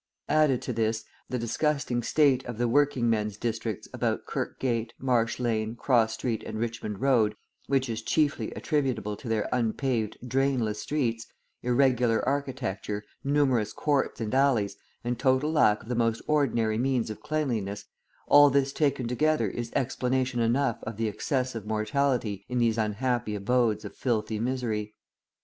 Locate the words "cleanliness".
17.21-17.85